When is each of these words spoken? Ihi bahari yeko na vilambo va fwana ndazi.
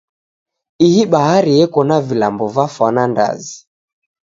Ihi 0.87 1.03
bahari 1.11 1.51
yeko 1.59 1.79
na 1.89 1.97
vilambo 2.07 2.45
va 2.55 2.65
fwana 2.75 3.03
ndazi. 3.11 3.55